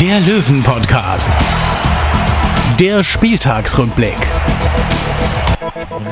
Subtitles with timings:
[0.00, 1.36] der Löwen-Podcast.
[2.78, 4.14] Der Spieltagsrückblick.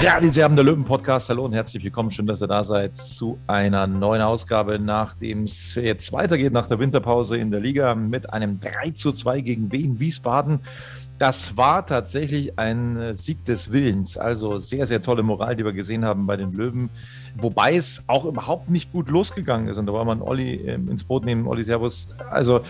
[0.02, 1.28] Ja, die Serben der Löwen Podcast.
[1.28, 2.10] Hallo und herzlich willkommen.
[2.10, 6.80] Schön, dass ihr da seid zu einer neuen Ausgabe, nachdem es jetzt weitergeht nach der
[6.80, 10.60] Winterpause in der Liga mit einem 3 zu 2 gegen Wien Wiesbaden.
[11.18, 14.18] Das war tatsächlich ein Sieg des Willens.
[14.18, 16.90] Also sehr, sehr tolle Moral, die wir gesehen haben bei den Löwen.
[17.36, 19.76] Wobei es auch überhaupt nicht gut losgegangen ist.
[19.76, 22.08] Und da war man Olli ähm, ins Boot nehmen, Olli Servus.
[22.30, 22.62] Also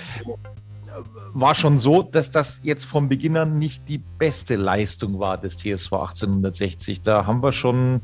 [1.33, 5.56] war schon so, dass das jetzt vom Beginn an nicht die beste Leistung war des
[5.56, 7.03] TSV 1860.
[7.03, 8.00] Da haben wir schon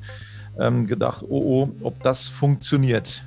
[0.59, 3.23] ähm, gedacht, oh, oh, ob das funktioniert.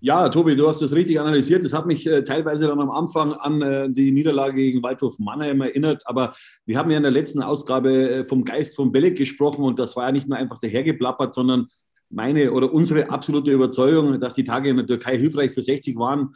[0.00, 1.64] Ja, Tobi, du hast das richtig analysiert.
[1.64, 5.62] Das hat mich äh, teilweise dann am Anfang an äh, die Niederlage gegen Waldhof Mannheim
[5.62, 6.02] erinnert.
[6.04, 6.34] Aber
[6.66, 9.96] wir haben ja in der letzten Ausgabe äh, vom Geist von Belek gesprochen und das
[9.96, 11.68] war ja nicht nur einfach dahergeplappert, sondern
[12.10, 16.34] meine oder unsere absolute Überzeugung, dass die Tage in der Türkei hilfreich für 60 waren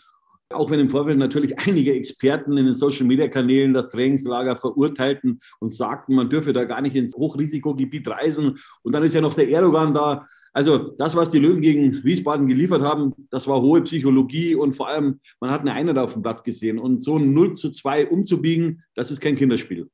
[0.53, 6.15] auch wenn im Vorfeld natürlich einige Experten in den Social-Media-Kanälen das Trainingslager verurteilten und sagten,
[6.15, 8.59] man dürfe da gar nicht ins Hochrisikogebiet reisen.
[8.83, 10.27] Und dann ist ja noch der Erdogan da.
[10.53, 14.89] Also das, was die Löwen gegen Wiesbaden geliefert haben, das war hohe Psychologie und vor
[14.89, 16.81] allem, man hat eine Einheit auf dem Platz gesehen.
[16.81, 19.89] Und so ein 0 zu 2 umzubiegen, das ist kein Kinderspiel.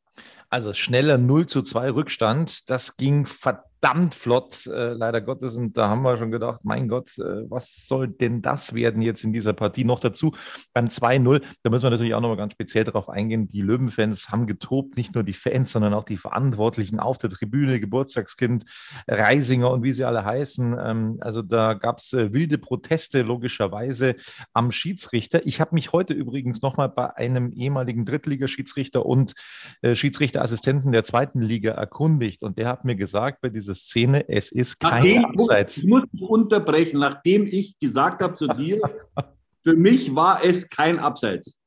[0.48, 5.54] Also schneller 0 zu 2 Rückstand, das ging verdammt verdammt flott, äh, leider Gottes.
[5.56, 9.24] Und da haben wir schon gedacht, mein Gott, äh, was soll denn das werden jetzt
[9.24, 9.84] in dieser Partie?
[9.84, 10.32] Noch dazu
[10.72, 13.48] beim 2-0, da müssen wir natürlich auch nochmal ganz speziell darauf eingehen.
[13.48, 17.80] Die Löwenfans haben getobt, nicht nur die Fans, sondern auch die Verantwortlichen auf der Tribüne,
[17.80, 18.64] Geburtstagskind,
[19.08, 20.76] Reisinger und wie sie alle heißen.
[20.82, 24.16] Ähm, also da gab es äh, wilde Proteste, logischerweise
[24.52, 25.44] am Schiedsrichter.
[25.46, 29.34] Ich habe mich heute übrigens nochmal bei einem ehemaligen Drittligaschiedsrichter und
[29.82, 32.42] äh, Schiedsrichterassistenten der zweiten Liga erkundigt.
[32.42, 35.76] Und der hat mir gesagt, bei dieser Szene, es ist kein nachdem, Abseits.
[35.78, 38.80] Ich muss unterbrechen, nachdem ich gesagt habe zu dir,
[39.62, 41.58] für mich war es kein Abseits.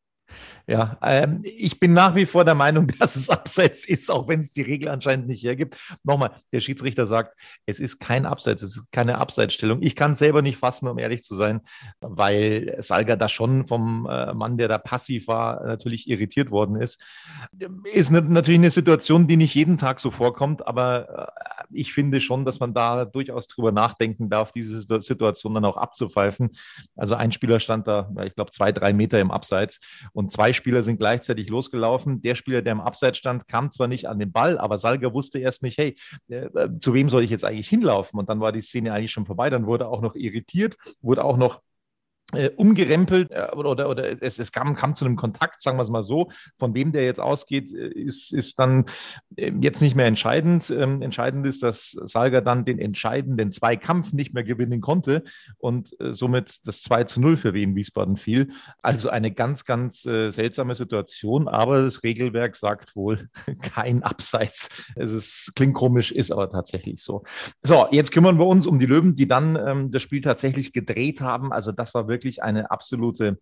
[0.70, 4.40] Ja, ähm, ich bin nach wie vor der Meinung, dass es abseits ist, auch wenn
[4.40, 5.76] es die Regel anscheinend nicht hergibt.
[6.04, 7.36] Nochmal, der Schiedsrichter sagt,
[7.66, 9.82] es ist kein Abseits, es ist keine Abseitsstellung.
[9.82, 11.62] Ich kann es selber nicht fassen, um ehrlich zu sein,
[12.02, 17.02] weil Salga da schon vom äh, Mann, der da passiv war, natürlich irritiert worden ist.
[17.92, 22.22] Ist ne, natürlich eine Situation, die nicht jeden Tag so vorkommt, aber äh, ich finde
[22.22, 26.52] schon, dass man da durchaus drüber nachdenken darf, diese Situation dann auch abzupfeifen.
[26.96, 29.80] Also ein Spieler stand da, ich glaube, zwei, drei Meter im Abseits
[30.14, 32.22] und zwei Spieler sind gleichzeitig losgelaufen.
[32.22, 35.40] Der Spieler, der im Abseits stand, kam zwar nicht an den Ball, aber Salga wusste
[35.40, 35.96] erst nicht, hey,
[36.28, 38.20] äh, zu wem soll ich jetzt eigentlich hinlaufen?
[38.20, 39.50] Und dann war die Szene eigentlich schon vorbei.
[39.50, 41.62] Dann wurde auch noch irritiert, wurde auch noch
[42.34, 45.90] äh, umgerempelt äh, oder, oder, es, es kam, kam, zu einem Kontakt, sagen wir es
[45.90, 48.86] mal so, von wem der jetzt ausgeht, äh, ist, ist dann
[49.36, 50.70] äh, jetzt nicht mehr entscheidend.
[50.70, 55.24] Ähm, entscheidend ist, dass Salga dann den entscheidenden Zweikampf nicht mehr gewinnen konnte
[55.58, 58.52] und äh, somit das 2 zu 0 für Wien Wiesbaden fiel.
[58.84, 63.30] Also eine ganz, ganz äh, seltsame Situation, aber das Regelwerk sagt wohl
[63.62, 64.70] kein Abseits.
[64.96, 67.24] Es ist, klingt komisch, ist aber tatsächlich so.
[67.64, 71.22] So, jetzt kümmern wir uns um die Löwen, die dann ähm, das Spiel tatsächlich gedreht
[71.22, 71.52] haben.
[71.52, 73.38] Also das war wirklich wirklich eine absolute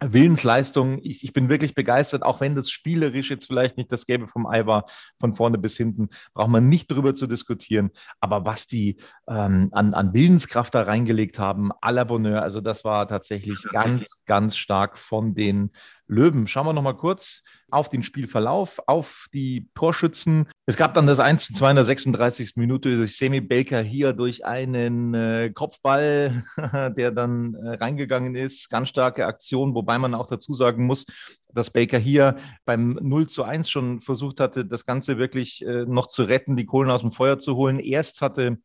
[0.00, 0.98] Willensleistung.
[1.02, 4.46] Ich, ich, bin wirklich begeistert, auch wenn das spielerisch jetzt vielleicht nicht das Gelbe vom
[4.46, 4.86] Ei war,
[5.20, 7.90] von vorne bis hinten, braucht man nicht drüber zu diskutieren.
[8.20, 8.96] Aber was die
[9.28, 14.24] ähm, an, an, Willenskraft da reingelegt haben, à la Bonheur, also das war tatsächlich ganz,
[14.26, 15.70] ganz stark von den
[16.08, 16.48] Löwen.
[16.48, 20.48] Schauen wir nochmal kurz auf den Spielverlauf, auf die Torschützen.
[20.64, 22.52] Es gab dann das 1 zu 2 in der 36.
[22.54, 26.44] Minute durch Semi Baker hier durch einen äh, Kopfball,
[26.96, 28.70] der dann äh, reingegangen ist.
[28.70, 31.04] Ganz starke Aktion, wobei man auch dazu sagen muss,
[31.52, 36.06] dass Baker hier beim 0 zu 1 schon versucht hatte, das Ganze wirklich äh, noch
[36.06, 37.80] zu retten, die Kohlen aus dem Feuer zu holen.
[37.80, 38.58] Erst hatte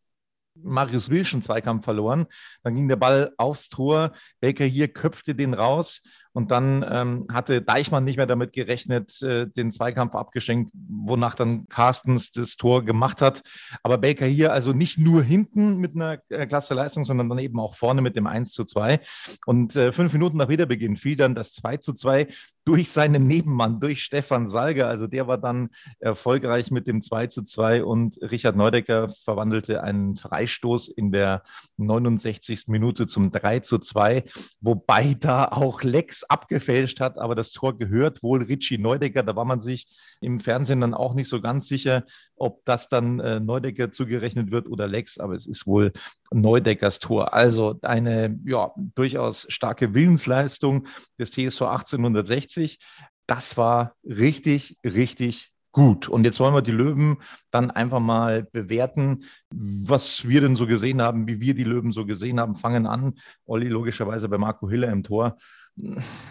[0.54, 2.28] Marius Wilsch einen Zweikampf verloren.
[2.62, 4.12] Dann ging der Ball aufs Tor.
[4.40, 6.02] Baker hier köpfte den raus
[6.38, 11.68] und dann ähm, hatte Deichmann nicht mehr damit gerechnet, äh, den Zweikampf abgeschenkt, wonach dann
[11.68, 13.42] Carstens das Tor gemacht hat.
[13.82, 17.60] Aber Baker hier also nicht nur hinten mit einer äh, klasse Leistung, sondern dann eben
[17.60, 19.00] auch vorne mit dem 1 zu 2.
[19.48, 22.28] Und äh, fünf Minuten nach Wiederbeginn fiel dann das 2 zu 2
[22.68, 24.90] durch seinen Nebenmann, durch Stefan Salger.
[24.90, 25.70] Also der war dann
[26.00, 31.44] erfolgreich mit dem 2 zu 2 und Richard Neudecker verwandelte einen Freistoß in der
[31.78, 32.68] 69.
[32.68, 34.26] Minute zum 3 zu 2,
[34.60, 39.24] wobei da auch Lex abgefälscht hat, aber das Tor gehört wohl Richie Neudecker.
[39.24, 39.88] Da war man sich
[40.22, 42.04] im Fernsehen dann auch nicht so ganz sicher,
[42.36, 45.92] ob das dann äh, Neudecker zugerechnet wird oder Lex, aber es ist wohl
[46.32, 47.34] Neudeckers Tor.
[47.34, 50.88] Also eine ja, durchaus starke Willensleistung
[51.20, 52.80] des TSV 1860.
[53.26, 56.10] Das war richtig, richtig gut.
[56.10, 57.18] Und jetzt wollen wir die Löwen
[57.52, 62.06] dann einfach mal bewerten, was wir denn so gesehen haben, wie wir die Löwen so
[62.08, 62.56] gesehen haben.
[62.56, 63.14] Fangen an,
[63.46, 65.38] Olli logischerweise bei Marco Hiller im Tor.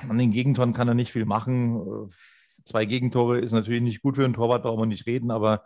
[0.09, 2.11] An den Gegentoren kann er nicht viel machen.
[2.65, 5.63] Zwei Gegentore ist natürlich nicht gut für einen Torwart, brauchen wir nicht reden, aber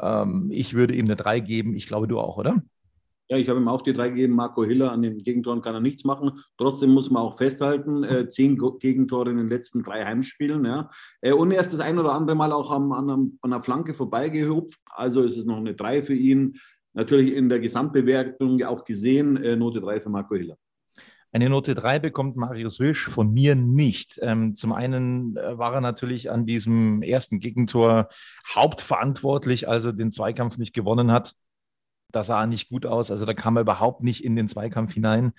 [0.00, 1.74] ähm, ich würde ihm eine 3 geben.
[1.74, 2.62] Ich glaube, du auch, oder?
[3.28, 4.34] Ja, ich habe ihm auch die drei gegeben.
[4.34, 6.30] Marco Hiller an den Gegentoren kann er nichts machen.
[6.58, 10.64] Trotzdem muss man auch festhalten, äh, zehn Gegentore in den letzten drei Heimspielen.
[10.64, 10.88] Ja.
[11.22, 13.94] Äh, und er ist das ein oder andere Mal auch am, an, an einer Flanke
[13.94, 14.78] vorbeigehupft.
[14.84, 16.58] Also ist es noch eine drei für ihn.
[16.94, 20.56] Natürlich in der Gesamtbewertung auch gesehen, äh, Note drei für Marco Hiller.
[21.36, 24.18] Eine Note 3 bekommt Marius Wilsch von mir nicht.
[24.22, 28.08] Ähm, zum einen äh, war er natürlich an diesem ersten Gegentor
[28.54, 31.34] hauptverantwortlich, als er den Zweikampf nicht gewonnen hat
[32.12, 33.10] das sah nicht gut aus.
[33.10, 35.32] Also da kam er überhaupt nicht in den Zweikampf hinein.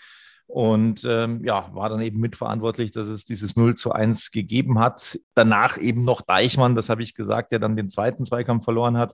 [0.45, 5.19] Und ähm, ja, war dann eben mitverantwortlich, dass es dieses 0 zu 1 gegeben hat.
[5.33, 9.13] Danach eben noch Deichmann, das habe ich gesagt, der dann den zweiten Zweikampf verloren hat.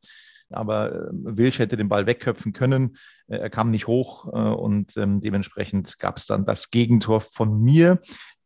[0.53, 2.97] Aber äh, Wilsch hätte den Ball wegköpfen können.
[3.27, 7.59] Äh, er kam nicht hoch äh, und ähm, dementsprechend gab es dann das Gegentor von
[7.59, 8.01] mir.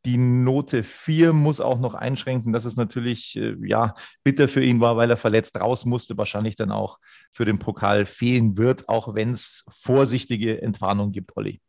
[0.06, 3.94] Die Note 4 muss auch noch einschränken, dass es natürlich ja,
[4.24, 7.00] bitter für ihn war, weil er verletzt raus musste, wahrscheinlich dann auch
[7.34, 11.60] für den Pokal fehlen wird, auch wenn es vorsichtige Entwarnung gibt, Olli.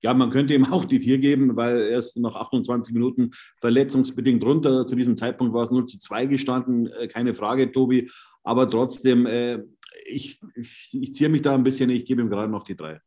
[0.00, 4.44] Ja, man könnte ihm auch die 4 geben, weil er ist nach 28 Minuten verletzungsbedingt
[4.44, 4.86] runter.
[4.86, 8.08] Zu diesem Zeitpunkt war es 0 zu 2 gestanden, keine Frage, Tobi.
[8.48, 9.58] Aber trotzdem, äh,
[10.06, 12.98] ich, ich, ich ziehe mich da ein bisschen, ich gebe ihm gerade noch die 3.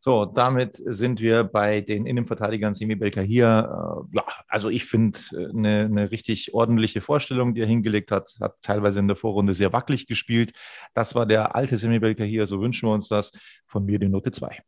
[0.00, 4.06] So, damit sind wir bei den Innenverteidigern Semi Belka hier.
[4.12, 8.34] Äh, ja, also ich finde eine, äh, eine richtig ordentliche Vorstellung, die er hingelegt hat.
[8.40, 10.54] Hat teilweise in der Vorrunde sehr wackelig gespielt.
[10.94, 13.32] Das war der alte Semi Belka hier, so wünschen wir uns das.
[13.66, 14.62] Von mir die Note 2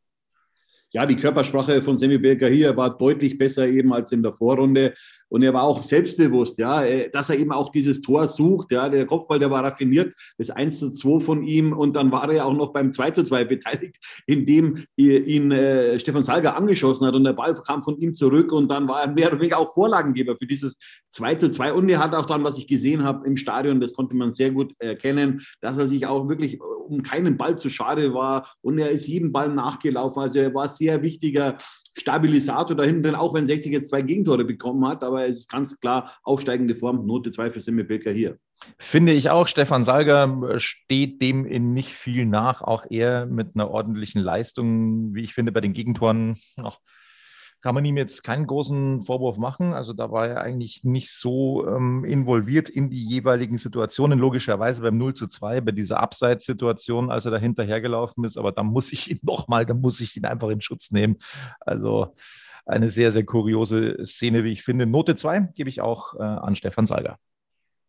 [0.90, 4.94] ja, die Körpersprache von Semi Belka hier war deutlich besser eben als in der Vorrunde.
[5.28, 8.72] Und er war auch selbstbewusst, ja, äh, dass er eben auch dieses Tor sucht.
[8.72, 11.74] Ja, der Kopfball, der war raffiniert, das 1 zu 2 von ihm.
[11.74, 13.96] Und dann war er auch noch beim 2 zu 2 beteiligt,
[14.26, 18.52] indem ihn äh, Stefan Salger angeschossen hat und der Ball kam von ihm zurück.
[18.52, 20.78] Und dann war er mehr oder weniger auch Vorlagengeber für dieses
[21.10, 21.74] 2 zu 2.
[21.74, 24.50] Und er hat auch dann, was ich gesehen habe im Stadion, das konnte man sehr
[24.50, 28.50] gut erkennen, dass er sich auch wirklich um keinen Ball zu schade war.
[28.62, 30.22] Und er ist jedem Ball nachgelaufen.
[30.22, 31.58] Also er war sehr wichtiger
[31.96, 35.50] Stabilisator da hinten drin, auch wenn 60 jetzt zwei Gegentore bekommen hat, aber es ist
[35.50, 38.38] ganz klar aufsteigende Form, Note 2 für Simme Bilker hier.
[38.78, 39.48] Finde ich auch.
[39.48, 45.24] Stefan Salger steht dem in nicht viel nach, auch er mit einer ordentlichen Leistung, wie
[45.24, 46.36] ich finde, bei den Gegentoren.
[46.62, 46.78] Auch
[47.60, 49.72] kann man ihm jetzt keinen großen Vorwurf machen.
[49.72, 54.18] Also da war er eigentlich nicht so ähm, involviert in die jeweiligen Situationen.
[54.18, 58.38] Logischerweise beim 0 zu 2, bei dieser Abseitssituation, als er da hinterhergelaufen ist.
[58.38, 61.16] Aber da muss ich ihn nochmal, da muss ich ihn einfach in Schutz nehmen.
[61.60, 62.14] Also
[62.64, 64.86] eine sehr, sehr kuriose Szene, wie ich finde.
[64.86, 67.16] Note 2 gebe ich auch äh, an Stefan Salger.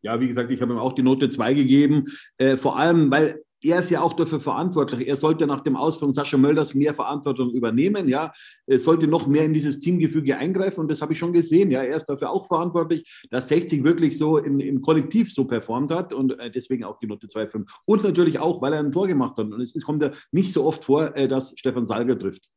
[0.01, 2.06] Ja, wie gesagt, ich habe ihm auch die Note 2 gegeben.
[2.38, 5.08] Äh, vor allem, weil er ist ja auch dafür verantwortlich.
[5.08, 8.08] Er sollte nach dem Aus von Sascha Mölders mehr Verantwortung übernehmen.
[8.08, 8.32] Ja,
[8.66, 10.82] er sollte noch mehr in dieses Teamgefüge eingreifen.
[10.82, 11.72] Und das habe ich schon gesehen.
[11.72, 15.92] Ja, er ist dafür auch verantwortlich, dass 60 wirklich so in, im Kollektiv so performt
[15.92, 17.66] hat und äh, deswegen auch die Note 2,5.
[17.86, 19.51] Und natürlich auch, weil er ein Tor gemacht hat.
[19.51, 22.50] Und es kommt ja nicht so oft vor, äh, dass Stefan Salger trifft.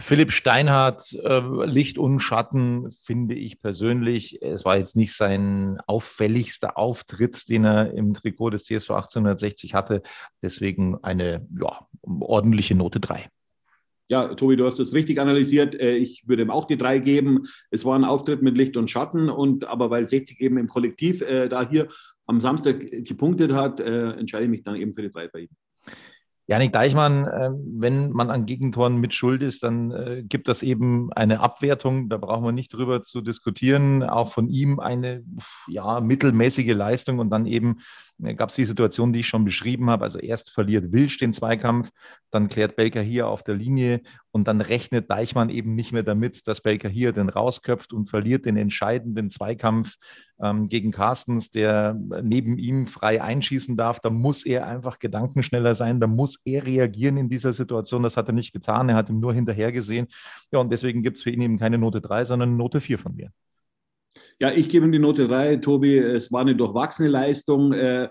[0.00, 4.40] Philipp Steinhardt, äh, Licht und Schatten, finde ich persönlich.
[4.42, 10.02] Es war jetzt nicht sein auffälligster Auftritt, den er im Trikot des CSV 1860 hatte.
[10.42, 13.28] Deswegen eine ja, ordentliche Note 3.
[14.08, 15.74] Ja, Tobi, du hast es richtig analysiert.
[15.74, 17.46] Äh, ich würde ihm auch die drei geben.
[17.70, 21.20] Es war ein Auftritt mit Licht und Schatten und aber weil 60 eben im Kollektiv
[21.20, 21.86] äh, da hier
[22.26, 25.50] am Samstag gepunktet hat, äh, entscheide ich mich dann eben für die drei bei ihm.
[26.50, 31.12] Janik Deichmann, äh, wenn man an Gegentoren mit Schuld ist, dann äh, gibt das eben
[31.12, 32.08] eine Abwertung.
[32.08, 34.02] Da brauchen wir nicht drüber zu diskutieren.
[34.02, 35.22] Auch von ihm eine
[35.68, 37.76] ja, mittelmäßige Leistung und dann eben
[38.20, 40.02] äh, gab es die Situation, die ich schon beschrieben habe.
[40.02, 41.90] Also erst verliert Wilsch den Zweikampf,
[42.32, 44.00] dann klärt Belker hier auf der Linie
[44.32, 48.46] und dann rechnet Deichmann eben nicht mehr damit, dass Belker hier den rausköpft und verliert
[48.46, 49.96] den entscheidenden Zweikampf
[50.40, 54.00] ähm, gegen Carstens, der neben ihm frei einschießen darf.
[54.00, 58.02] Da muss er einfach gedankenschneller sein, da muss er reagieren in dieser Situation.
[58.02, 60.06] Das hat er nicht getan, er hat ihm nur hinterher gesehen.
[60.52, 63.16] Ja, und deswegen gibt es für ihn eben keine Note 3, sondern Note 4 von
[63.16, 63.30] mir.
[64.38, 65.98] Ja, ich gebe ihm die Note 3, Tobi.
[65.98, 67.72] Es war eine durchwachsene Leistung.
[67.72, 68.08] Äh,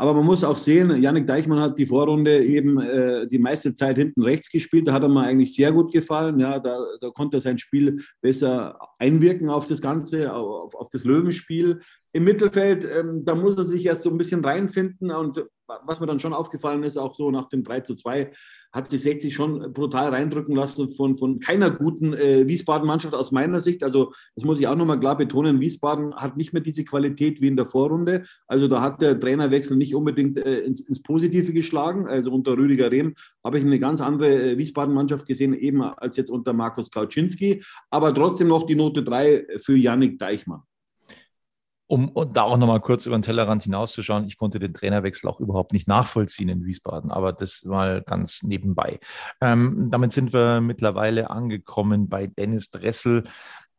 [0.00, 3.98] Aber man muss auch sehen, Yannick Deichmann hat die Vorrunde eben äh, die meiste Zeit
[3.98, 4.88] hinten rechts gespielt.
[4.88, 6.40] Da hat er mir eigentlich sehr gut gefallen.
[6.40, 11.04] Ja, da, da konnte er sein Spiel besser einwirken auf das Ganze, auf, auf das
[11.04, 11.80] Löwenspiel.
[12.14, 15.10] Im Mittelfeld, ähm, da muss er sich erst so ein bisschen reinfinden.
[15.10, 15.44] Und
[15.84, 18.32] was mir dann schon aufgefallen ist, auch so nach dem 3 zu 2,
[18.72, 23.60] hat sich 60 schon brutal reindrücken lassen von, von keiner guten äh, Wiesbaden-Mannschaft aus meiner
[23.60, 23.82] Sicht.
[23.82, 27.48] Also das muss ich auch nochmal klar betonen, Wiesbaden hat nicht mehr diese Qualität wie
[27.48, 28.24] in der Vorrunde.
[28.46, 32.06] Also da hat der Trainerwechsel nicht unbedingt äh, ins, ins, Positive geschlagen.
[32.06, 36.30] Also unter Rüdiger Rehm habe ich eine ganz andere äh, Wiesbaden-Mannschaft gesehen, eben als jetzt
[36.30, 37.62] unter Markus Kauczynski.
[37.90, 40.62] Aber trotzdem noch die Note 3 für Yannick Deichmann
[41.90, 45.72] um da auch nochmal kurz über den Tellerrand hinauszuschauen, ich konnte den Trainerwechsel auch überhaupt
[45.72, 49.00] nicht nachvollziehen in Wiesbaden, aber das mal ganz nebenbei.
[49.40, 53.24] Ähm, damit sind wir mittlerweile angekommen bei Dennis Dressel.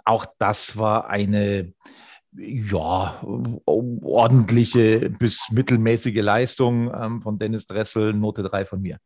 [0.04, 1.74] Auch das war eine
[2.36, 3.22] ja,
[3.66, 8.98] ordentliche bis mittelmäßige Leistung ähm, von Dennis Dressel, Note 3 von mir.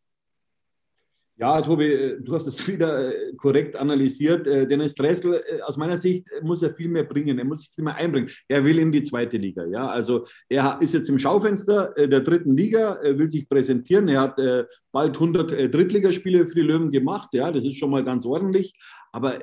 [1.38, 4.48] Ja, Tobi, äh, du hast es wieder äh, korrekt analysiert.
[4.48, 7.38] Äh, Dennis Dressel, aus meiner Sicht muss er viel mehr bringen.
[7.38, 8.30] Er muss sich viel mehr einbringen.
[8.48, 9.65] Er will in die zweite Liga.
[9.65, 14.08] Ja, also er ist jetzt im Schaufenster der dritten Liga, will sich präsentieren.
[14.08, 14.38] Er hat
[14.92, 17.30] bald 100 Drittligaspiele für die Löwen gemacht.
[17.34, 18.74] Ja, das ist schon mal ganz ordentlich.
[19.12, 19.39] Aber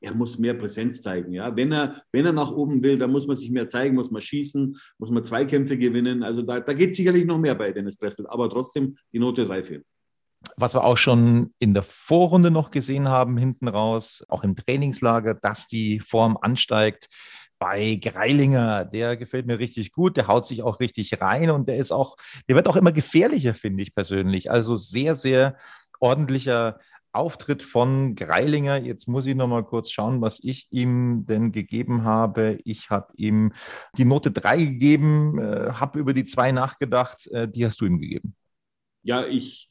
[0.00, 1.32] er muss mehr Präsenz zeigen.
[1.32, 1.54] Ja?
[1.54, 4.22] Wenn, er, wenn er nach oben will, dann muss man sich mehr zeigen, muss man
[4.22, 6.22] schießen, muss man Zweikämpfe gewinnen.
[6.22, 9.62] Also da, da geht sicherlich noch mehr bei Dennis Dressel, aber trotzdem die Note 3
[9.62, 9.84] fehlt
[10.56, 15.34] was wir auch schon in der Vorrunde noch gesehen haben, hinten raus, auch im Trainingslager,
[15.34, 17.08] dass die Form ansteigt.
[17.58, 21.76] Bei Greilinger, der gefällt mir richtig gut, der haut sich auch richtig rein und der
[21.76, 22.16] ist auch,
[22.48, 24.50] der wird auch immer gefährlicher, finde ich persönlich.
[24.50, 25.56] Also sehr, sehr
[26.00, 26.78] ordentlicher
[27.14, 28.76] Auftritt von Greilinger.
[28.76, 32.58] Jetzt muss ich noch mal kurz schauen, was ich ihm denn gegeben habe.
[32.64, 33.52] Ich habe ihm
[33.96, 37.28] die Note 3 gegeben, äh, habe über die 2 nachgedacht.
[37.28, 38.34] Äh, die hast du ihm gegeben.
[39.04, 39.68] Ja, ich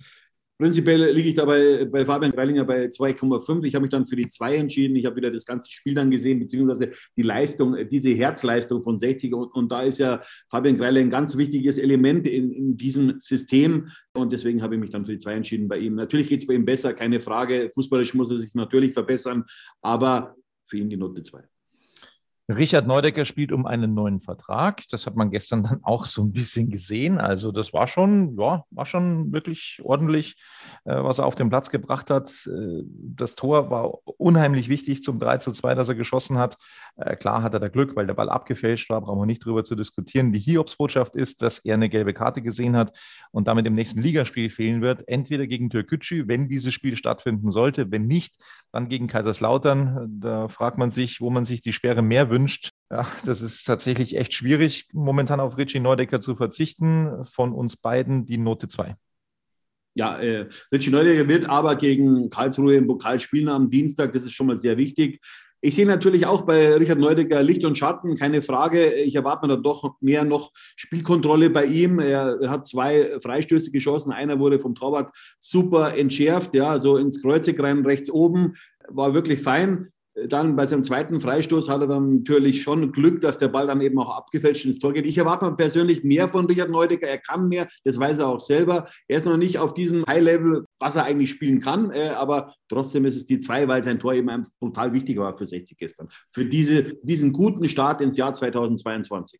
[0.64, 3.66] Prinzipiell liege ich dabei bei Fabian Greilinger bei 2,5.
[3.66, 4.96] Ich habe mich dann für die 2 entschieden.
[4.96, 9.34] Ich habe wieder das ganze Spiel dann gesehen, beziehungsweise die Leistung, diese Herzleistung von 60.
[9.34, 13.90] Und, und da ist ja Fabian Greilinger ein ganz wichtiges Element in, in diesem System.
[14.14, 15.96] Und deswegen habe ich mich dann für die 2 entschieden bei ihm.
[15.96, 17.70] Natürlich geht es bei ihm besser, keine Frage.
[17.74, 19.44] Fußballisch muss er sich natürlich verbessern,
[19.82, 20.34] aber
[20.66, 21.44] für ihn die Note 2.
[22.50, 24.84] Richard Neudecker spielt um einen neuen Vertrag.
[24.90, 27.18] Das hat man gestern dann auch so ein bisschen gesehen.
[27.20, 30.36] Also das war schon, ja, war schon wirklich ordentlich,
[30.84, 32.30] äh, was er auf den Platz gebracht hat.
[32.48, 36.58] Äh, das Tor war unheimlich wichtig zum 3 zu 2, das er geschossen hat.
[36.98, 39.64] Äh, klar hat er da Glück, weil der Ball abgefälscht war, brauchen wir nicht drüber
[39.64, 40.34] zu diskutieren.
[40.34, 42.98] Die Hiobsbotschaft ist, dass er eine gelbe Karte gesehen hat
[43.32, 45.08] und damit im nächsten Ligaspiel fehlen wird.
[45.08, 48.36] Entweder gegen Türkgücü, wenn dieses Spiel stattfinden sollte, wenn nicht,
[48.74, 50.20] dann gegen Kaiserslautern.
[50.20, 52.33] Da fragt man sich, wo man sich die Sperre mehr wünscht.
[52.92, 57.26] Ja, das ist tatsächlich echt schwierig, momentan auf Richie Neudecker zu verzichten.
[57.26, 58.96] Von uns beiden die Note 2.
[59.96, 64.14] Ja, äh, Richie Neudecker wird aber gegen Karlsruhe im Pokal spielen am Dienstag.
[64.14, 65.22] Das ist schon mal sehr wichtig.
[65.66, 68.96] Ich sehe natürlich auch bei Richard Neudecker Licht und Schatten, keine Frage.
[68.96, 72.00] Ich erwarte mir da doch mehr noch Spielkontrolle bei ihm.
[72.00, 74.12] Er hat zwei Freistöße geschossen.
[74.12, 78.56] Einer wurde vom Torwart super entschärft, ja, so ins Kreuzig rein, rechts oben.
[78.90, 79.93] War wirklich fein.
[80.28, 83.82] Dann bei seinem zweiten Freistoß hat er dann natürlich schon Glück, dass der Ball dann
[83.82, 85.08] eben auch abgefälscht ins Tor geht.
[85.08, 87.08] Ich erwarte persönlich mehr von Richard Neudecker.
[87.08, 88.88] Er kann mehr, das weiß er auch selber.
[89.08, 93.06] Er ist noch nicht auf diesem High-Level, was er eigentlich spielen kann, äh, aber trotzdem
[93.06, 96.10] ist es die zwei, weil sein Tor eben brutal wichtig war für 60 gestern.
[96.30, 99.40] Für diese, diesen guten Start ins Jahr 2022.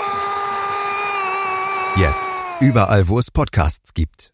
[1.97, 2.33] Jetzt.
[2.61, 4.31] Überall, wo es Podcasts gibt.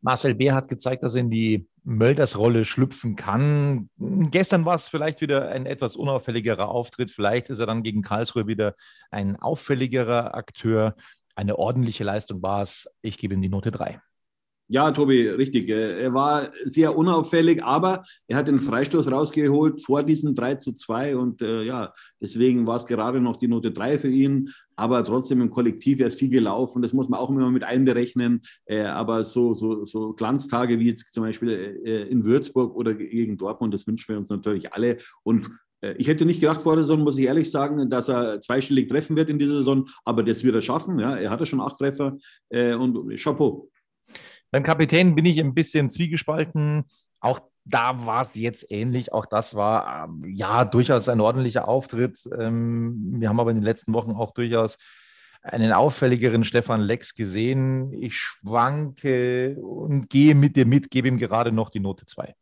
[0.00, 3.90] Marcel Bär hat gezeigt, dass er in die Mölders-Rolle schlüpfen kann.
[3.98, 7.10] Gestern war es vielleicht wieder ein etwas unauffälligerer Auftritt.
[7.10, 8.74] Vielleicht ist er dann gegen Karlsruhe wieder
[9.10, 10.96] ein auffälligerer Akteur.
[11.34, 12.88] Eine ordentliche Leistung war es.
[13.02, 14.00] Ich gebe ihm die Note 3.
[14.68, 15.68] Ja, Tobi, richtig.
[15.68, 21.16] Er war sehr unauffällig, aber er hat den Freistoß rausgeholt vor diesem 3 zu 2
[21.16, 24.50] und äh, ja, deswegen war es gerade noch die Note 3 für ihn.
[24.76, 28.40] Aber trotzdem im Kollektiv, er ist viel gelaufen, das muss man auch immer mit einberechnen.
[28.64, 33.36] Äh, aber so, so, so Glanztage wie jetzt zum Beispiel äh, in Würzburg oder gegen
[33.36, 34.96] Dortmund, das wünschen wir uns natürlich alle.
[35.22, 35.50] Und
[35.84, 38.88] Äh, ich hätte nicht gedacht vor der Saison, muss ich ehrlich sagen, dass er zweistellig
[38.88, 40.98] treffen wird in dieser Saison, aber das wird er schaffen.
[40.98, 42.16] Ja, er hatte schon acht Treffer
[42.48, 43.68] äh, und Chapeau.
[44.54, 46.84] Beim Kapitän bin ich ein bisschen zwiegespalten.
[47.18, 49.12] Auch da war es jetzt ähnlich.
[49.12, 52.20] Auch das war ähm, ja durchaus ein ordentlicher Auftritt.
[52.38, 54.78] Ähm, wir haben aber in den letzten Wochen auch durchaus
[55.42, 57.92] einen auffälligeren Stefan Lex gesehen.
[57.94, 62.36] Ich schwanke und gehe mit dir mit, gebe ihm gerade noch die Note 2.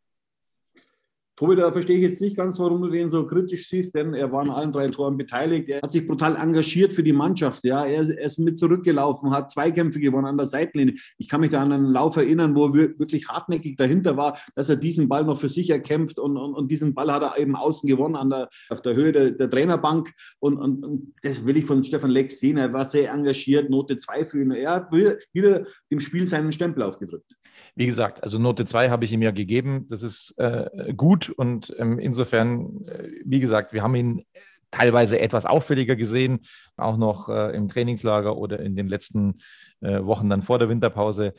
[1.43, 4.31] Tobi, da verstehe ich jetzt nicht ganz, warum du den so kritisch siehst, denn er
[4.31, 5.67] war an allen drei Toren beteiligt.
[5.67, 7.65] Er hat sich brutal engagiert für die Mannschaft.
[7.65, 10.93] Ja, er, ist mit zurückgelaufen, hat Zweikämpfe gewonnen an der Seitenlinie.
[11.17, 14.69] Ich kann mich da an einen Lauf erinnern, wo er wirklich hartnäckig dahinter war, dass
[14.69, 17.57] er diesen Ball noch für sich erkämpft und, und, und diesen Ball hat er eben
[17.57, 20.13] außen gewonnen an der, auf der Höhe der, der Trainerbank.
[20.39, 22.55] Und, und, und, das will ich von Stefan Lex sehen.
[22.55, 24.51] Er war sehr engagiert, Note 2 für ihn.
[24.51, 27.35] Er hat wieder dem Spiel seinen Stempel aufgedrückt.
[27.75, 29.87] Wie gesagt, also Note 2 habe ich ihm ja gegeben.
[29.89, 34.25] Das ist äh, gut und ähm, insofern, äh, wie gesagt, wir haben ihn
[34.71, 36.45] teilweise etwas auffälliger gesehen,
[36.77, 39.39] auch noch äh, im Trainingslager oder in den letzten
[39.81, 41.33] äh, Wochen dann vor der Winterpause.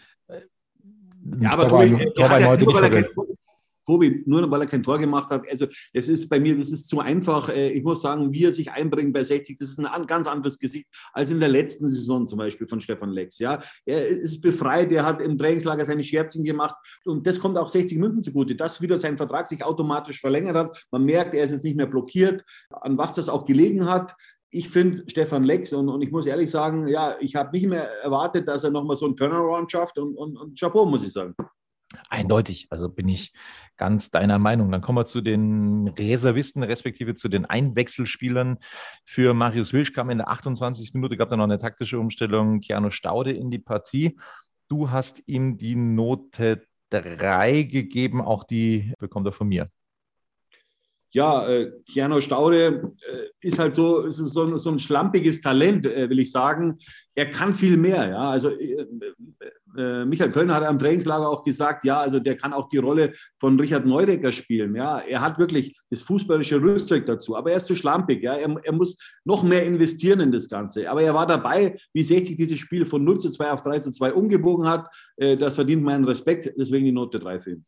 [1.41, 3.09] Ja, aber Tobi, er, weil er,
[3.85, 5.43] Tobi, nur weil er kein Tor gemacht hat.
[5.51, 7.49] Also das ist bei mir, das ist zu einfach.
[7.49, 10.59] Äh, ich muss sagen, wie er sich einbringt bei 60, das ist ein ganz anderes
[10.59, 13.39] Gesicht als in der letzten Saison zum Beispiel von Stefan Lex.
[13.39, 16.75] Ja, er ist befreit, er hat im Trainingslager seine Scherzchen gemacht
[17.05, 20.87] und das kommt auch 60 München zugute, dass wieder sein Vertrag sich automatisch verlängert hat.
[20.91, 24.15] Man merkt, er ist jetzt nicht mehr blockiert, an was das auch gelegen hat
[24.55, 27.91] ich finde Stefan Lex und, und, ich muss ehrlich sagen, ja, ich habe nicht mehr
[28.03, 31.35] erwartet, dass er nochmal so einen Turnaround schafft und, und, und Chapeau, muss ich sagen.
[32.09, 33.33] Eindeutig, also bin ich
[33.77, 34.71] ganz deiner Meinung.
[34.71, 38.59] Dann kommen wir zu den Reservisten, respektive zu den Einwechselspielern.
[39.05, 40.95] Für Marius Wilsch kam in der 28.
[40.95, 44.19] Minute, gab da noch eine taktische Umstellung, Keanu Staude in die Partie.
[44.69, 49.69] Du hast ihm die Note 3 gegeben, auch die bekommt er von mir
[51.15, 56.11] ja, äh, Keanu Staude äh, ist halt so, ist so, so, ein schlampiges Talent, äh,
[56.11, 56.77] will ich sagen.
[57.15, 58.09] Er kann viel mehr.
[58.09, 58.31] Ja?
[58.31, 58.51] Also
[59.77, 63.13] äh, Michael Kölner hat am Trainingslager auch gesagt, ja, also der kann auch die Rolle
[63.39, 64.75] von Richard Neudecker spielen.
[64.75, 68.23] Ja, er hat wirklich das fußballische Rüstzeug dazu, aber er ist zu schlampig.
[68.23, 70.89] Ja, er, er muss noch mehr investieren in das Ganze.
[70.91, 73.91] Aber er war dabei, wie 60 dieses Spiel von 0 zu 2 auf 3 zu
[73.91, 74.89] 2 umgebogen hat.
[75.17, 76.53] Äh, das verdient meinen Respekt.
[76.57, 77.65] Deswegen die Note 3 für ihn.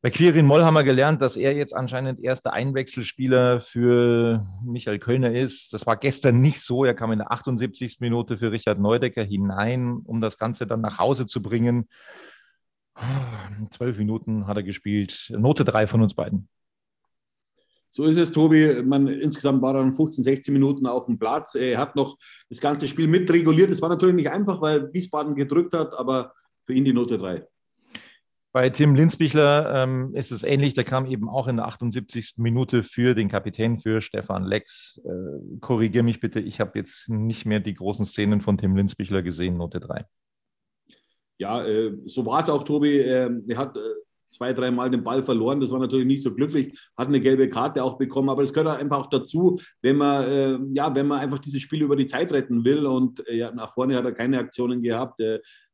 [0.00, 5.32] Bei Quirin Moll haben wir gelernt, dass er jetzt anscheinend erster Einwechselspieler für Michael Kölner
[5.32, 5.72] ist.
[5.72, 6.84] Das war gestern nicht so.
[6.84, 7.98] Er kam in der 78.
[7.98, 11.88] Minute für Richard Neudecker hinein, um das Ganze dann nach Hause zu bringen.
[13.70, 15.32] Zwölf Minuten hat er gespielt.
[15.36, 16.48] Note drei von uns beiden.
[17.88, 18.80] So ist es, Tobi.
[18.84, 21.56] Man, insgesamt war er dann 15, 16 Minuten auf dem Platz.
[21.56, 23.72] Er hat noch das ganze Spiel mitreguliert.
[23.72, 26.34] Es war natürlich nicht einfach, weil Wiesbaden gedrückt hat, aber
[26.66, 27.44] für ihn die Note 3.
[28.52, 30.72] Bei Tim Linsbichler ähm, ist es ähnlich.
[30.72, 32.34] Der kam eben auch in der 78.
[32.38, 35.00] Minute für den Kapitän, für Stefan Lex.
[35.04, 39.22] Äh, Korrigiere mich bitte, ich habe jetzt nicht mehr die großen Szenen von Tim Linsbichler
[39.22, 40.06] gesehen, Note 3.
[41.36, 42.98] Ja, äh, so war es auch, Tobi.
[42.98, 43.80] Äh, er hat äh,
[44.28, 45.60] zwei, dreimal den Ball verloren.
[45.60, 46.78] Das war natürlich nicht so glücklich.
[46.96, 48.30] Hat eine gelbe Karte auch bekommen.
[48.30, 51.82] Aber das gehört einfach auch dazu, wenn man, äh, ja, wenn man einfach dieses Spiel
[51.82, 52.86] über die Zeit retten will.
[52.86, 55.20] Und äh, nach vorne hat er keine Aktionen gehabt.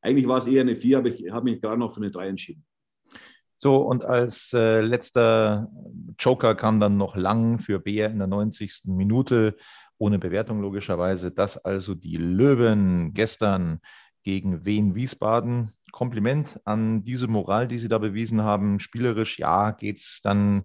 [0.05, 2.29] Eigentlich war es eher eine 4, aber ich habe mich gerade noch für eine 3
[2.29, 2.63] entschieden.
[3.57, 5.71] So, und als äh, letzter
[6.19, 8.83] Joker kam dann noch Lang für Bär in der 90.
[8.85, 9.57] Minute,
[9.97, 11.31] ohne Bewertung logischerweise.
[11.31, 13.81] Das also die Löwen gestern
[14.23, 15.73] gegen Wien Wiesbaden.
[15.95, 18.81] Kompliment an diese Moral, die Sie da bewiesen haben.
[18.81, 20.65] Spielerisch, ja, geht es dann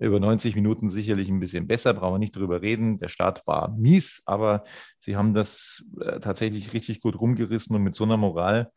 [0.00, 2.98] über 90 Minuten sicherlich ein bisschen besser, brauchen wir nicht drüber reden.
[2.98, 4.64] Der Start war mies, aber
[4.98, 8.72] Sie haben das äh, tatsächlich richtig gut rumgerissen und mit so einer Moral,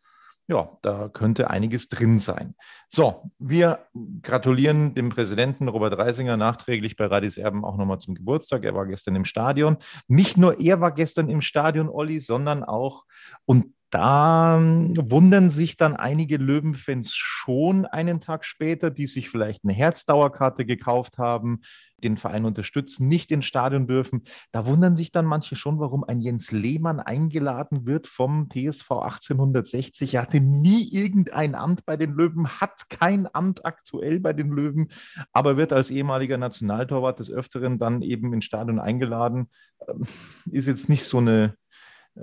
[0.47, 2.53] ja, da könnte einiges drin sein.
[2.89, 3.87] So, wir
[4.21, 8.63] gratulieren dem Präsidenten Robert Reisinger nachträglich bei Radis Erben auch nochmal zum Geburtstag.
[8.65, 9.77] Er war gestern im Stadion.
[10.07, 13.03] Nicht nur er war gestern im Stadion, Olli, sondern auch,
[13.45, 19.63] und da ähm, wundern sich dann einige Löwenfans schon einen Tag später, die sich vielleicht
[19.63, 21.61] eine Herzdauerkarte gekauft haben,
[22.03, 24.23] den Verein unterstützen, nicht ins Stadion dürfen.
[24.51, 30.13] Da wundern sich dann manche schon, warum ein Jens Lehmann eingeladen wird vom TSV 1860.
[30.13, 34.89] Er hatte nie irgendein Amt bei den Löwen, hat kein Amt aktuell bei den Löwen,
[35.31, 39.49] aber wird als ehemaliger Nationaltorwart des Öfteren dann eben ins Stadion eingeladen.
[39.87, 40.03] Ähm,
[40.51, 41.55] ist jetzt nicht so eine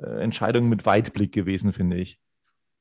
[0.02, 2.18] Entscheidung mit Weitblick gewesen, finde ich.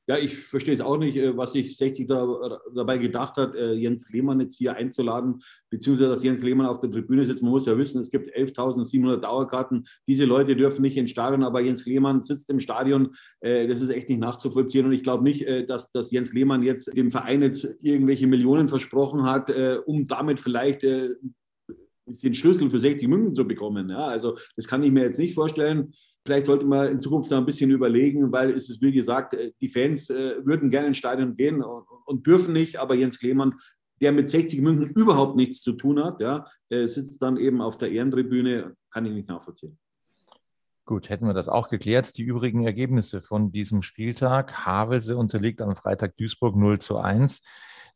[0.06, 3.72] Ja, ich verstehe es auch nicht, äh, was sich 60 da, dabei gedacht hat, äh,
[3.72, 7.42] Jens Lehmann jetzt hier einzuladen, beziehungsweise dass Jens Lehmann auf der Tribüne sitzt.
[7.42, 9.88] Man muss ja wissen, es gibt 11.700 Dauerkarten.
[10.06, 13.16] Diese Leute dürfen nicht ins Stadion, aber Jens Lehmann sitzt im Stadion.
[13.42, 14.86] Das ist echt nicht nachzuvollziehen.
[14.86, 19.24] Und ich glaube nicht, dass, dass Jens Lehmann jetzt dem Verein jetzt irgendwelche Millionen versprochen
[19.24, 19.52] hat,
[19.86, 23.90] um damit vielleicht den Schlüssel für 60 München zu bekommen.
[23.90, 25.94] Ja, also das kann ich mir jetzt nicht vorstellen.
[26.26, 29.52] Vielleicht sollte man in Zukunft da ein bisschen überlegen, weil es ist, wie gesagt, äh,
[29.60, 33.56] die Fans äh, würden gerne ins Stadion gehen und, und, dürfen nicht, aber Jens Klemann,
[34.02, 37.92] der mit 60 München überhaupt nichts zu tun hat, ja, sitzt dann eben auf der
[37.92, 39.78] Ehrentribüne, kann ich nicht nachvollziehen.
[40.86, 42.18] Gut, hätten wir das auch geklärt.
[42.18, 44.66] Die übrigen Ergebnisse von diesem Spieltag.
[44.66, 47.42] Havelse unterliegt am Freitag Duisburg 0 zu 1.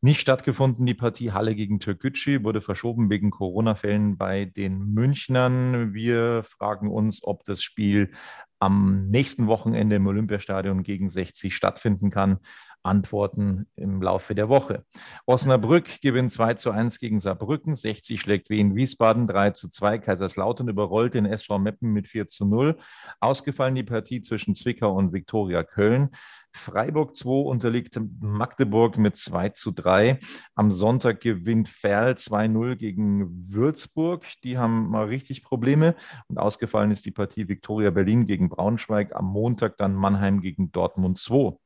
[0.00, 5.92] Nicht stattgefunden die Partie Halle gegen Türkgücü, wurde verschoben wegen Corona-Fällen bei den Münchnern.
[5.92, 8.12] Wir fragen uns, ob das Spiel
[8.60, 12.38] am nächsten Wochenende im Olympiastadion gegen 60 stattfinden kann.
[12.82, 14.84] Antworten im Laufe der Woche.
[15.26, 20.68] Osnabrück gewinnt 2 zu 1 gegen Saarbrücken, 60 schlägt Wien Wiesbaden 3 zu 2, Kaiserslautern
[20.68, 22.78] überrollt den SV Meppen mit 4 zu 0.
[23.20, 26.10] Ausgefallen die Partie zwischen Zwickau und Viktoria Köln.
[26.52, 30.18] Freiburg 2 unterliegt Magdeburg mit 2 zu 3.
[30.54, 34.26] Am Sonntag gewinnt Ferl 2-0 gegen Würzburg.
[34.42, 35.94] Die haben mal richtig Probleme.
[36.26, 39.14] Und ausgefallen ist die Partie Viktoria Berlin gegen Braunschweig.
[39.14, 41.58] Am Montag dann Mannheim gegen Dortmund 2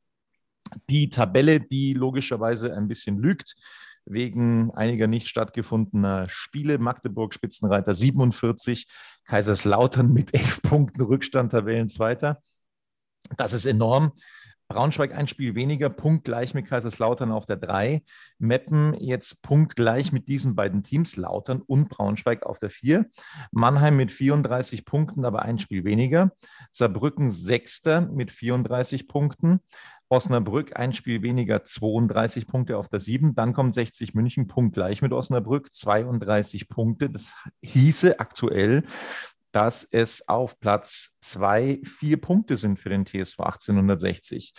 [0.91, 3.55] die Tabelle, die logischerweise ein bisschen lügt
[4.05, 6.79] wegen einiger nicht stattgefundener Spiele.
[6.79, 8.89] Magdeburg Spitzenreiter 47,
[9.25, 12.43] Kaiserslautern mit elf Punkten Rückstand, Tabellenzweiter.
[13.37, 14.13] Das ist enorm.
[14.69, 18.03] Braunschweig ein Spiel weniger, punktgleich mit Kaiserslautern auf der 3.
[18.39, 23.05] Meppen jetzt punktgleich mit diesen beiden Teams, Lautern und Braunschweig auf der 4.
[23.51, 26.33] Mannheim mit 34 Punkten, aber ein Spiel weniger.
[26.71, 29.61] Saarbrücken Sechster mit 34 Punkten.
[30.13, 33.35] Osnabrück ein Spiel weniger, 32 Punkte auf der 7.
[33.35, 37.09] Dann kommt 60 München, punktgleich mit Osnabrück, 32 Punkte.
[37.09, 38.85] Das hieße aktuell,
[39.53, 44.53] dass es auf Platz 2 vier Punkte sind für den TSV 1860.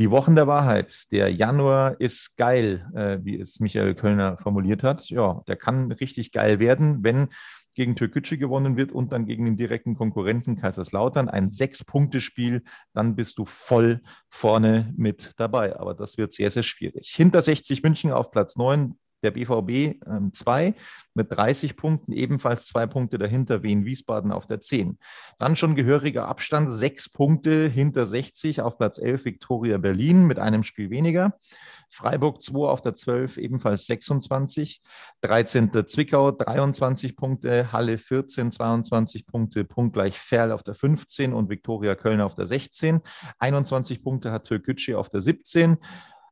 [0.00, 5.08] Die Wochen der Wahrheit, der Januar ist geil, äh, wie es Michael Kölner formuliert hat.
[5.08, 7.28] Ja, der kann richtig geil werden, wenn
[7.76, 11.28] gegen Türkgücü gewonnen wird und dann gegen den direkten Konkurrenten Kaiserslautern.
[11.28, 15.78] Ein Sechs-Punkte-Spiel, dann bist du voll vorne mit dabei.
[15.78, 17.12] Aber das wird sehr, sehr schwierig.
[17.14, 20.00] Hinter 60 München auf Platz 9 der BVB
[20.32, 20.74] 2 ähm,
[21.14, 24.98] mit 30 Punkten, ebenfalls zwei Punkte dahinter Wien Wiesbaden auf der 10.
[25.38, 30.62] Dann schon gehöriger Abstand, sechs Punkte hinter 60 auf Platz 11 Viktoria Berlin mit einem
[30.62, 31.38] Spiel weniger.
[31.90, 34.82] Freiburg 2 auf der 12, ebenfalls 26.
[35.22, 35.70] 13.
[35.86, 42.20] Zwickau 23 Punkte, Halle 14, 22 Punkte, punktgleich Ferl auf der 15 und Viktoria Köln
[42.20, 43.00] auf der 16.
[43.38, 45.78] 21 Punkte hat Türkgücü auf der 17.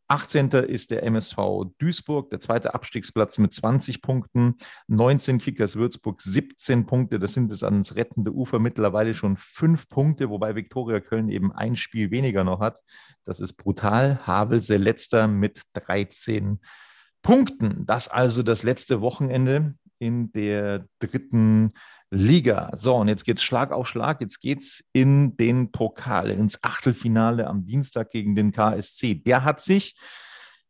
[0.08, 0.50] 18.
[0.50, 1.36] ist der MSV
[1.78, 4.56] Duisburg, der zweite Abstiegsplatz mit 20 Punkten.
[4.88, 7.18] 19 Kickers Würzburg, 17 Punkte.
[7.18, 11.76] Das sind es ans rettende Ufer mittlerweile schon fünf Punkte, wobei Viktoria Köln eben ein
[11.76, 12.80] Spiel weniger noch hat.
[13.24, 14.20] Das ist brutal.
[14.26, 16.60] Havelse letzter mit 13
[17.22, 17.86] Punkten.
[17.86, 21.70] Das also das letzte Wochenende in der dritten
[22.10, 22.70] Liga.
[22.74, 24.20] So, und jetzt geht es Schlag auf Schlag.
[24.20, 29.14] Jetzt geht es in den Pokal, ins Achtelfinale am Dienstag gegen den KSC.
[29.14, 29.96] Der hat sich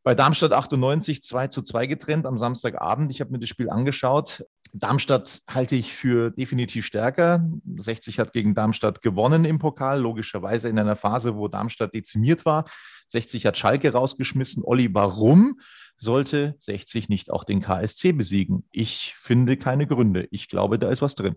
[0.03, 3.11] bei Darmstadt 98 2 zu 2 getrennt am Samstagabend.
[3.11, 4.44] Ich habe mir das Spiel angeschaut.
[4.75, 7.49] Darmstadt halte ich für definitiv stärker.
[7.77, 12.64] 60 hat gegen Darmstadt gewonnen im Pokal, logischerweise in einer Phase, wo Darmstadt dezimiert war.
[13.09, 14.62] 60 hat Schalke rausgeschmissen.
[14.64, 15.61] Olli, warum?
[16.05, 18.64] Sollte 60 nicht auch den KSC besiegen?
[18.71, 20.29] Ich finde keine Gründe.
[20.31, 21.35] Ich glaube, da ist was drin.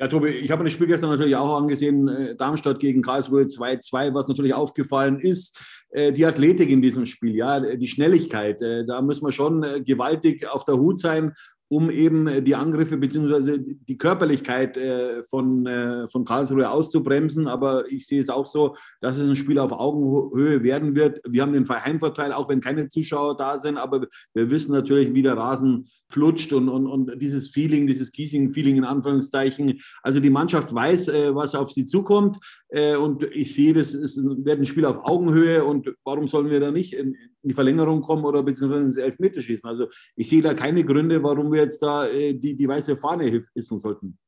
[0.00, 4.14] Ja, Tobi, ich habe das Spiel gestern natürlich auch angesehen, äh, Darmstadt gegen Karlsruhe 2-2,
[4.14, 5.58] was natürlich aufgefallen ist,
[5.90, 10.48] äh, die Athletik in diesem Spiel, ja, die Schnelligkeit, äh, da müssen wir schon gewaltig
[10.48, 11.34] auf der Hut sein
[11.68, 13.58] um eben äh, die Angriffe bzw.
[13.58, 17.46] die Körperlichkeit äh, von, äh, von Karlsruhe auszubremsen.
[17.46, 21.20] Aber ich sehe es auch so, dass es ein Spiel auf Augenhöhe werden wird.
[21.28, 25.22] Wir haben den Heimvorteil, auch wenn keine Zuschauer da sind, aber wir wissen natürlich, wie
[25.22, 29.80] der Rasen flutscht und, und, und dieses Feeling, dieses Giesing-Feeling in Anführungszeichen.
[30.02, 34.16] Also die Mannschaft weiß, äh, was auf sie zukommt äh, und ich sehe, das ist,
[34.16, 38.00] wird ein Spiel auf Augenhöhe und warum sollen wir da nicht in, in die Verlängerung
[38.00, 39.68] kommen oder beziehungsweise ins Elfmeter schießen?
[39.68, 43.42] Also ich sehe da keine Gründe, warum wir jetzt da äh, die, die weiße Fahne
[43.54, 44.18] hissen sollten.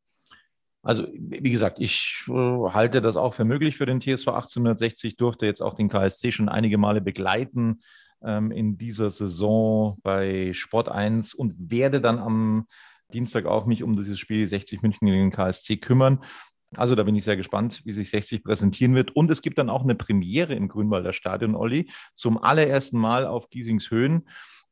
[0.83, 5.45] Also, wie gesagt, ich äh, halte das auch für möglich für den TSV 1860, durfte
[5.45, 7.81] jetzt auch den KSC schon einige Male begleiten
[8.23, 12.67] ähm, in dieser Saison bei Sport 1 und werde dann am
[13.13, 16.23] Dienstag auch mich um dieses Spiel 60 München gegen den KSC kümmern.
[16.77, 19.15] Also da bin ich sehr gespannt, wie sich 60 präsentieren wird.
[19.17, 21.91] Und es gibt dann auch eine Premiere im Grünwalder Stadion, Olli.
[22.15, 24.29] Zum allerersten Mal auf Giesings Höhen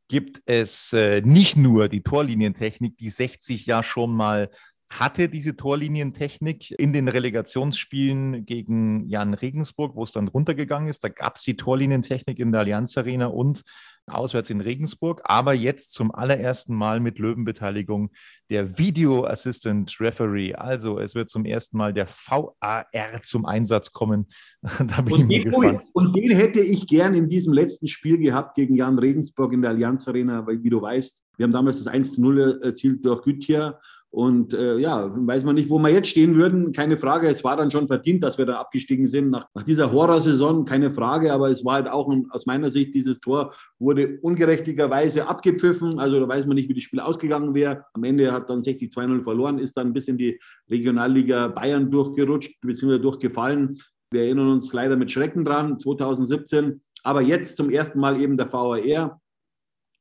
[0.08, 4.50] gibt es äh, nicht nur die Torlinientechnik, die 60 ja schon mal
[4.90, 11.04] hatte diese Torlinientechnik in den Relegationsspielen gegen Jan Regensburg, wo es dann runtergegangen ist.
[11.04, 13.62] Da gab es die Torlinientechnik in der Allianz Arena und
[14.06, 18.10] auswärts in Regensburg, aber jetzt zum allerersten Mal mit Löwenbeteiligung
[18.48, 20.54] der Video Assistant Referee.
[20.54, 22.86] Also es wird zum ersten Mal der VAR
[23.22, 24.28] zum Einsatz kommen.
[24.62, 25.82] da bin und, ich den, gespannt.
[25.92, 29.72] und den hätte ich gern in diesem letzten Spiel gehabt gegen Jan Regensburg in der
[29.72, 33.22] Allianz Arena, weil wie du weißt, wir haben damals das 1 zu 0 erzielt durch
[33.22, 33.78] Güttier
[34.10, 36.72] und äh, ja, weiß man nicht, wo wir jetzt stehen würden.
[36.72, 37.28] Keine Frage.
[37.28, 40.64] Es war dann schon verdient, dass wir dann abgestiegen sind nach, nach dieser Horrorsaison.
[40.64, 41.30] Keine Frage.
[41.32, 45.98] Aber es war halt auch aus meiner Sicht, dieses Tor wurde ungerechtigerweise abgepfiffen.
[45.98, 47.84] Also da weiß man nicht, wie das Spiel ausgegangen wäre.
[47.92, 50.40] Am Ende hat dann 60-2-0 verloren, ist dann bis in die
[50.70, 52.98] Regionalliga Bayern durchgerutscht bzw.
[52.98, 53.78] durchgefallen.
[54.10, 56.80] Wir erinnern uns leider mit Schrecken dran, 2017.
[57.02, 59.20] Aber jetzt zum ersten Mal eben der VAR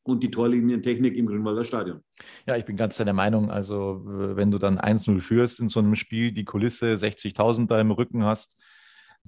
[0.08, 2.02] und die Torlinientechnik im Grünwalder Stadion.
[2.46, 3.52] Ja, ich bin ganz deiner Meinung.
[3.52, 7.92] Also, wenn du dann 1-0 führst in so einem Spiel, die Kulisse 60.000 da im
[7.92, 8.58] Rücken hast,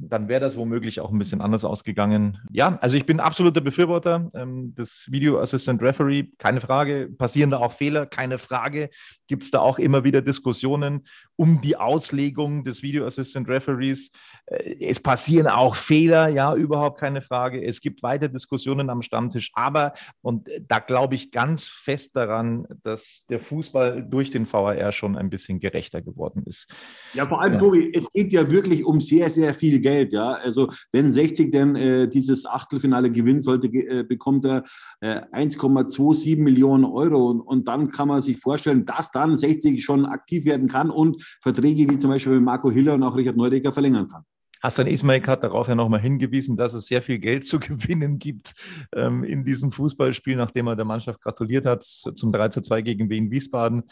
[0.01, 2.37] dann wäre das womöglich auch ein bisschen anders ausgegangen.
[2.51, 7.09] Ja, also ich bin absoluter Befürworter ähm, des Video Assistant Referee, keine Frage.
[7.17, 8.89] Passieren da auch Fehler, keine Frage.
[9.27, 11.05] Gibt es da auch immer wieder Diskussionen
[11.39, 14.09] um die Auslegung des Video Assistant Referees?
[14.45, 17.63] Äh, es passieren auch Fehler, ja, überhaupt keine Frage.
[17.63, 23.25] Es gibt weiter Diskussionen am Stammtisch, aber, und da glaube ich ganz fest daran, dass
[23.29, 26.67] der Fußball durch den VAR schon ein bisschen gerechter geworden ist.
[27.13, 27.59] Ja, vor allem, ja.
[27.59, 29.89] Tobi, es geht ja wirklich um sehr, sehr viel Geld.
[29.89, 30.13] Geld.
[30.13, 30.33] Ja?
[30.33, 34.63] Also wenn 60 denn äh, dieses Achtelfinale gewinnen sollte, äh, bekommt er
[35.01, 37.29] äh, 1,27 Millionen Euro.
[37.29, 41.28] Und, und, dann kann man sich vorstellen, dass dann 60 schon aktiv werden kann und
[41.41, 44.23] Verträge wie zum Beispiel Marco Hiller und auch Richard Neudecker verlängern kann.
[44.61, 48.53] Hassan Ismail hat darauf ja nochmal hingewiesen, dass es sehr viel Geld zu gewinnen gibt
[48.93, 53.09] ähm, in diesem Fußballspiel, nachdem er der Mannschaft gratuliert hat zum 3 zu 2 gegen
[53.09, 53.83] Wien Wiesbaden.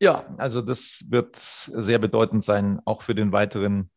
[0.00, 3.90] Ja, also das wird sehr bedeutend sein, auch für den weiteren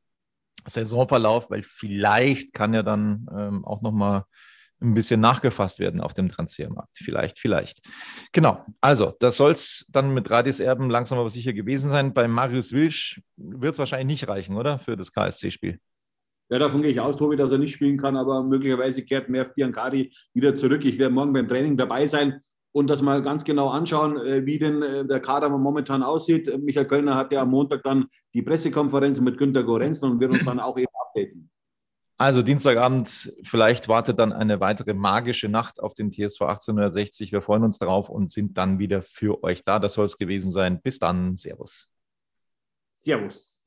[0.68, 4.26] Saisonverlauf, weil vielleicht kann ja dann ähm, auch nochmal
[4.86, 6.98] ein bisschen nachgefasst werden auf dem Transfermarkt.
[6.98, 7.80] Vielleicht, vielleicht.
[8.32, 8.63] Genau.
[8.82, 12.13] Also, das soll es dann mit Radis Erben langsam aber sicher gewesen sein.
[12.13, 14.80] Bei Marius Wilsch wird es wahrscheinlich nicht reichen, oder?
[14.80, 15.80] Für das KSC-Spiel.
[16.50, 19.54] Ja, davon gehe ich aus, Tobi, dass er nicht spielen kann, aber möglicherweise kehrt Merv
[19.56, 20.86] Biancari wieder zurück.
[20.86, 22.39] Ich werde morgen beim Training dabei sein
[22.71, 26.56] und das mal ganz genau anschauen, äh, wie denn äh, der Kader momentan aussieht.
[26.62, 30.45] Michael Kölner hat ja am Montag dann die Pressekonferenz mit Günter Gorenzen und wird uns
[30.45, 31.50] dann auch eben updaten.
[32.17, 37.34] Also Dienstagabend, vielleicht wartet dann eine weitere magische Nacht auf den TSV 1860.
[37.34, 39.80] Wir freuen uns darauf und sind dann wieder für euch da.
[39.80, 40.82] Das soll es gewesen sein.
[40.82, 41.36] Bis dann.
[41.36, 41.89] Servus.
[42.93, 43.62] Servus.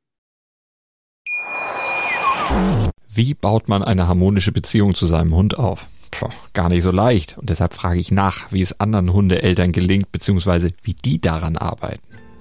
[3.11, 5.87] Wie baut man eine harmonische Beziehung zu seinem Hund auf?
[6.11, 7.37] Puh, gar nicht so leicht.
[7.37, 12.08] Und deshalb frage ich nach, wie es anderen Hundeeltern gelingt, beziehungsweise wie die daran arbeiten.